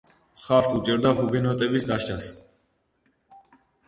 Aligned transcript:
მხარს 0.43 0.69
უჭერდა 0.77 1.11
ჰუგენოტების 1.19 1.85
დასჯას. 1.91 2.31